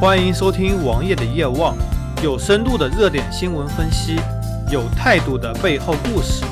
[0.00, 1.76] 欢迎收听王爷的夜望，
[2.22, 4.18] 有深度的热点新闻分析，
[4.70, 6.42] 有态度的背后故事。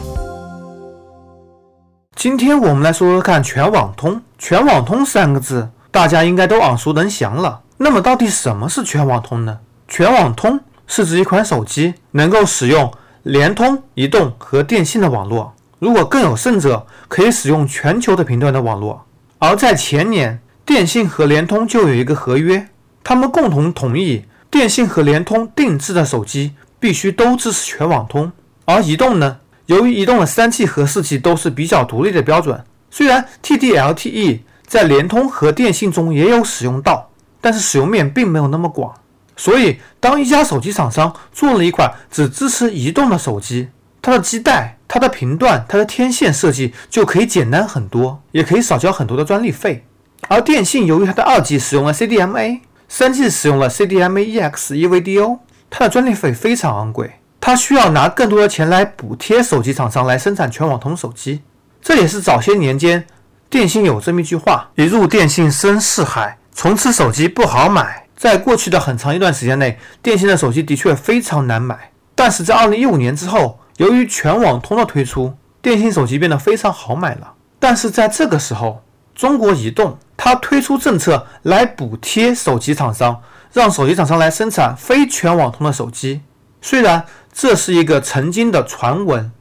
[2.14, 4.20] 今天我们来说说看全网通。
[4.36, 7.62] 全网通三个字，大家应该都耳熟能详了。
[7.78, 9.60] 那么到底什么是全网通呢？
[9.88, 12.92] 全网通是指一款手机能够使用
[13.22, 19.06] 联通、移动和电信的网络，如果更有甚者，可以使用全球的频段的网络。
[19.38, 22.68] 而在前年，电信和联通就有一个合约。
[23.02, 28.30] 他们共同同意，电信和联通定制的手机必须都支持全网通。
[28.64, 38.94] 而移动呢，由于移动的三 G 和四 G 都是比较独立的标准，虽然 TD-LTE 在联通和电信中也有使用到，但是使用面并没有那么广。
[39.36, 43.68] 所以，当一家手机厂商做了一款只支持移动的手机，
[44.02, 49.86] 它的基带、它的频段、它的天线设计就可以简单很多，也可以少交很多的专利费。
[50.26, 52.60] 而电信由于它的二 G 使用了 CDMA。
[52.88, 55.38] 三 G 使用了 CDMA EX EVDO，
[55.68, 61.42] 它的专利费非常昂贵，它需要拿更多的钱来补贴手机厂商来生产全网通手机。
[61.82, 63.06] 这也是早些年间
[63.50, 71.92] 电信有这么一句话：“一入电信深似海，从此手机不好买。”在过去的很长一段时间内，电信的手机的确非常难买。
[72.14, 77.34] 但是在2015年之后，由于全网通的推出，电信手机变得非常好买了。
[77.60, 78.82] 但是在这个时候，
[79.14, 79.98] 中国移动。
[80.28, 86.20] 它推出政策来补贴手机厂商，让手机厂商来生产非全网通的手机。
[86.60, 89.32] 虽然这是一个曾经的传闻，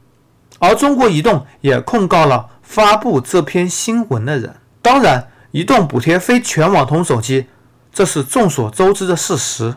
[0.58, 4.56] 而中国移动也控告了发布这篇新闻的人。
[4.80, 7.48] 当然，移动补贴非全网通手机，
[7.92, 9.74] 这是众所周知的事实。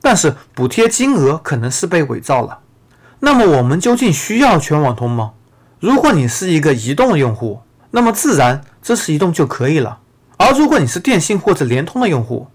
[0.00, 2.60] 但是补贴金额可能是被伪造了。
[3.18, 5.32] 那么我们究竟需要全网通吗？
[5.80, 9.98] 如果你是一个移动用户，那么自然支持移动就可以了。
[10.42, 12.48] 而如果你是电信或者联通的用户，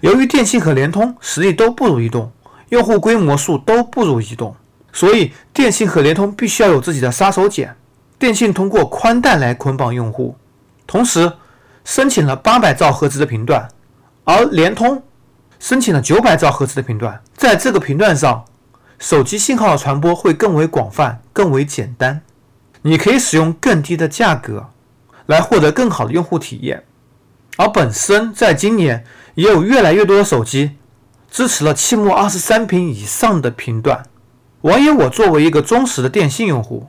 [0.00, 2.32] 由于电信和联通实力都不如移动，
[2.70, 4.56] 用户规模数都不如移动，
[4.94, 7.68] 所以电信和联通必须要有自己的杀手锏。
[8.18, 10.34] 电信通过宽带来捆绑用户，
[10.86, 11.30] 同时
[11.84, 13.68] 申请了八百兆赫兹的频段，
[14.24, 15.02] 而联通
[15.58, 17.20] 申请了九百兆赫兹的频段。
[17.36, 18.42] 在这个频段上，
[18.98, 22.22] 手机信号的传播会更为广泛、更为简单，
[22.80, 24.70] 你可以使用更低的价格
[25.26, 26.84] 来获得更好的用户体验。
[27.58, 29.04] 而本身在今年
[29.34, 30.76] 也有越来越多的手机
[31.28, 34.04] 支持了气模二十三频以上的频段。
[34.60, 36.86] 网友我作为一个忠实的电信用户，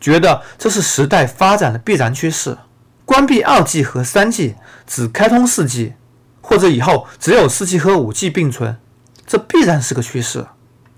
[0.00, 2.56] 觉得这是时代发展的必然趋势。
[3.04, 5.92] 关闭二 G 和三 G，只开通四 G，
[6.40, 8.78] 或者以后只有四 G 和五 G 并存，
[9.26, 10.46] 这必然是个趋势。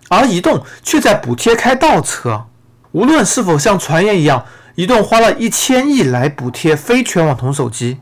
[0.09, 2.47] 而移动却在补贴开倒车，
[2.92, 4.44] 无论是否像传言一样，
[4.77, 7.98] 移动花了一千亿来补贴非全网通手机。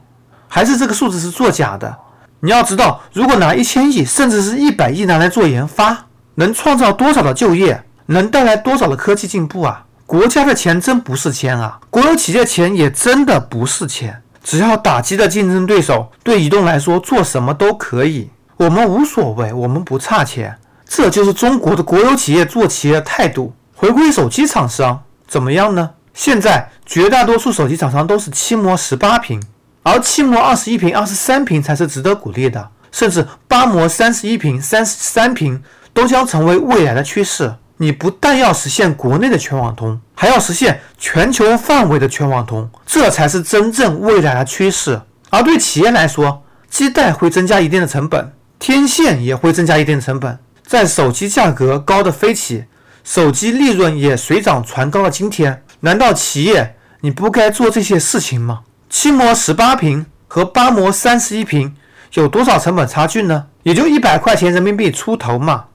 [0.49, 1.97] 还是这个数字是作假的？
[2.41, 9.85] 你要知道，如果拿一千亿甚至是一百亿拿来做研发，能创造多少的就业，能带来多少的科技进步啊？
[10.07, 14.23] 国家的钱真不是钱啊，国有企业钱也真的不是钱。
[14.43, 20.57] 只要打击的竞争对手，对移动来说做什么都可以，我们无所谓，我们不差钱。
[20.87, 23.53] 这就是中国的国有企业做企业的态度。
[23.75, 25.91] 回归手机厂商怎么样呢？
[26.15, 29.43] 现在绝大多数手机厂商都是七模十八屏。
[29.83, 35.63] 而七模二十一屏、二十三屏才是值得鼓励的，甚至八模三十一屏、三十三屏
[35.93, 37.55] 都将成为未来的趋势。
[37.81, 45.01] 你不但要实现国内的全网通，还要实现全球范围的全网通，这才是真正未来的趋势。
[45.31, 50.39] 而对企业来说，基带会增加一定的成本，天线也会增加一定的成本。
[50.67, 52.65] 在手机价格高的飞起，
[53.05, 58.63] 手机利润也水涨船高的今天，难道企业你不该做这些事情吗？
[58.91, 61.77] 七模十八瓶和八模三十一瓶
[62.15, 63.47] 有多少成本差距呢？
[63.63, 65.67] 也就一百块钱人民币出头嘛。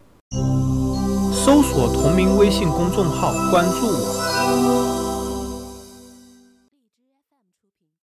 [1.31, 5.12] 搜索同名微信公众号，关注我。